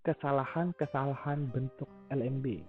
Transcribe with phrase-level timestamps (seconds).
[0.00, 2.64] Kesalahan-kesalahan bentuk LMB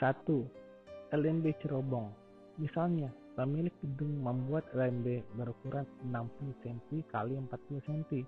[0.00, 1.12] 1.
[1.12, 2.08] LMB cerobong
[2.56, 7.44] Misalnya, pemilik gedung membuat LMB berukuran 60 cm x 40
[7.84, 8.24] cm.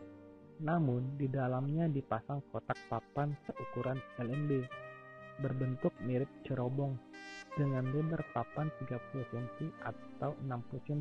[0.61, 4.61] Namun, di dalamnya dipasang kotak papan seukuran LMB
[5.41, 7.01] berbentuk mirip cerobong
[7.57, 11.01] dengan lebar papan 30 cm atau 60 cm.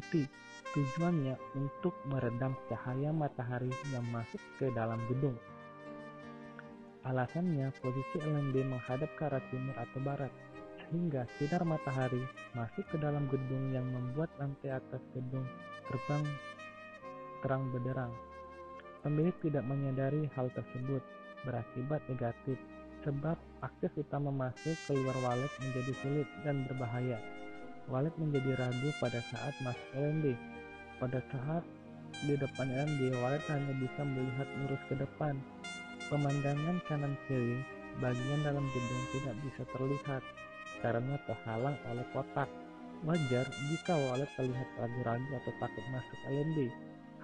[0.71, 5.35] Tujuannya untuk meredam cahaya matahari yang masuk ke dalam gedung.
[7.07, 10.33] Alasannya, posisi LMB menghadap ke arah timur atau barat,
[10.83, 12.19] sehingga sinar matahari
[12.51, 15.47] masuk ke dalam gedung yang membuat lantai atas gedung
[15.87, 16.27] terbang
[17.39, 18.11] terang benderang.
[19.07, 20.99] Pemilik tidak menyadari hal tersebut
[21.47, 22.59] berakibat negatif,
[23.07, 27.15] sebab akses utama masuk keluar walet menjadi sulit dan berbahaya.
[27.87, 30.35] Walet menjadi ragu pada saat masuk LMB.
[30.99, 31.63] Pada saat
[32.27, 35.39] di depan LMB, walet hanya bisa melihat lurus ke depan,
[36.07, 37.59] Pemandangan kanan kiri
[37.99, 40.23] bagian dalam gedung tidak bisa terlihat
[40.79, 42.47] karena terhalang oleh kotak.
[43.03, 46.57] Wajar jika walet terlihat ragu-ragu atau takut masuk LMB.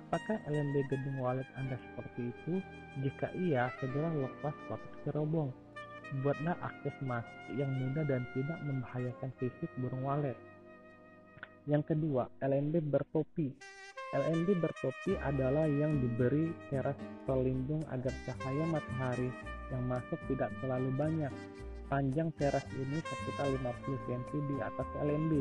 [0.03, 2.59] Apakah LMB gedung walet Anda seperti itu?
[3.07, 5.55] Jika iya, segera lepas kotak cerobong.
[6.19, 10.35] Buatlah akses masuk yang mudah dan tidak membahayakan fisik burung walet.
[11.71, 13.47] Yang kedua, LMB bertopi.
[14.13, 16.93] LMB bertopi adalah yang diberi teras
[17.25, 19.33] pelindung agar cahaya matahari
[19.73, 21.33] yang masuk tidak terlalu banyak.
[21.89, 24.21] Panjang teras ini sekitar 50 cm
[24.53, 25.33] di atas LMB.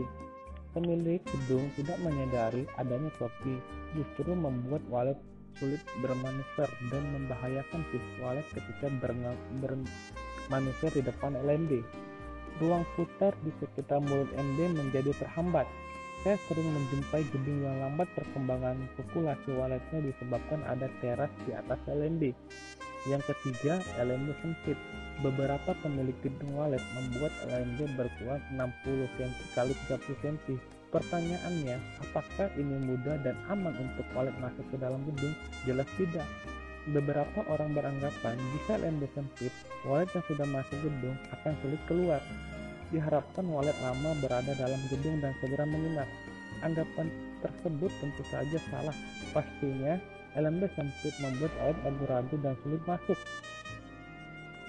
[0.72, 3.60] Pemilik gedung tidak menyadari adanya topi,
[3.92, 5.20] justru membuat walet
[5.60, 8.88] sulit bermanuver dan membahayakan fisik walet ketika
[10.48, 11.84] bermanuver di depan LMB.
[12.60, 15.68] Ruang putar di sekitar mulut MD menjadi terhambat
[16.22, 22.30] saya sering menjumpai gedung yang lambat perkembangan populasi waletnya disebabkan ada teras di atas LMB.
[23.10, 24.78] Yang ketiga, LMB sempit.
[25.18, 29.54] Beberapa pemilik gedung walet membuat LMB berkuat 60 cm x
[29.90, 30.36] 30 cm.
[30.94, 35.34] Pertanyaannya, apakah ini mudah dan aman untuk walet masuk ke dalam gedung?
[35.66, 36.26] Jelas tidak.
[36.86, 39.50] Beberapa orang beranggapan jika LMB sempit,
[39.82, 42.22] walet yang sudah masuk gedung akan sulit keluar.
[42.92, 46.06] Diharapkan walet lama berada dalam gedung dan segera menginap.
[46.60, 47.08] Anggapan
[47.40, 48.94] tersebut tentu saja salah.
[49.32, 49.96] Pastinya,
[50.36, 53.16] LMB sempit membuat walet ragu-ragu dan sulit masuk.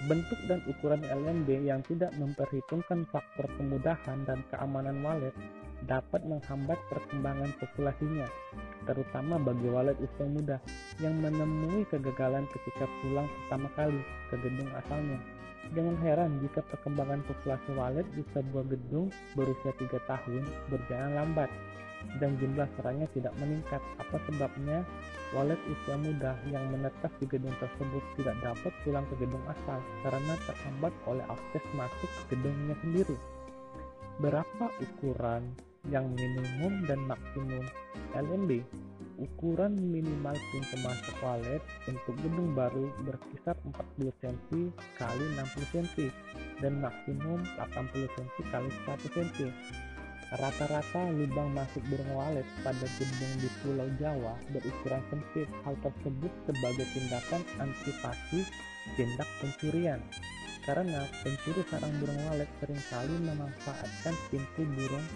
[0.08, 5.36] Bentuk dan ukuran LMB yang tidak memperhitungkan faktor kemudahan dan keamanan walet
[5.84, 8.28] dapat menghambat perkembangan populasinya,
[8.88, 10.56] terutama bagi walet usia muda
[11.00, 14.00] yang menemui kegagalan ketika pulang pertama kali
[14.32, 15.18] ke gedung asalnya.
[15.72, 21.48] Jangan heran jika perkembangan populasi walet di sebuah gedung berusia 3 tahun berjalan lambat
[22.20, 23.80] dan jumlah serangnya tidak meningkat.
[23.96, 24.84] Apa sebabnya?
[25.32, 30.34] Walet usia muda yang menetas di gedung tersebut tidak dapat pulang ke gedung asal karena
[30.46, 33.16] terhambat oleh akses masuk gedungnya sendiri.
[34.22, 35.50] Berapa ukuran
[35.92, 37.64] yang minimum dan maksimum
[38.16, 38.64] LMB?
[39.14, 46.10] Ukuran minimal pintu masuk walet untuk gedung baru berkisar 40 cm kali 60 cm
[46.58, 49.52] dan maksimum 80 cm kali 100 cm.
[50.34, 55.46] Rata-rata lubang masuk burung walet pada gedung di Pulau Jawa berukuran sempit.
[55.62, 58.42] Hal tersebut sebagai tindakan antisipasi
[58.98, 60.02] tindak pencurian.
[60.66, 65.06] Karena pencuri sarang burung walet sering kali memanfaatkan pintu burung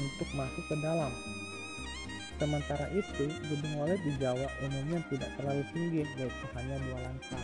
[0.00, 1.12] untuk masuk ke dalam
[2.34, 7.42] Sementara itu, gedung walet di Jawa umumnya tidak terlalu tinggi, yaitu hanya dua lantai.